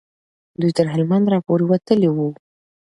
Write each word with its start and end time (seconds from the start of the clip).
دوی 0.59 0.71
تر 0.77 0.85
هلمند 0.93 1.25
را 1.31 1.39
پورې 1.47 1.63
وتلي 1.67 2.09
وو. 2.11 2.29